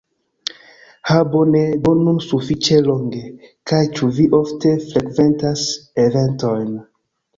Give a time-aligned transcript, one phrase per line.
[1.09, 3.21] Ha bone do dum sufiĉe longe!
[3.73, 5.67] kaj ĉu vi ofte frekventas
[6.07, 6.75] eventojn